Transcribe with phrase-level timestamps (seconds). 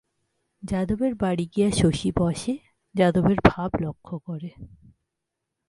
[0.63, 2.53] যাদবের বাড়ি গিয়া শশী বসে,
[2.95, 4.49] যাদবের ভাব লক্ষ করে।